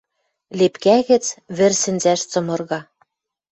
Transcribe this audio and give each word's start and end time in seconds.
Лепкӓ 0.59 0.97
гӹц 1.09 1.25
вӹр 1.57 1.73
сӹнзӓш 1.81 2.21
цымырга. 2.31 2.79